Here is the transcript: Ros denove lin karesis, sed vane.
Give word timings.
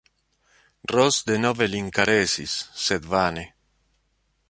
Ros 0.93 1.19
denove 1.27 1.69
lin 1.73 1.89
karesis, 1.99 2.57
sed 2.87 3.03
vane. 3.13 3.45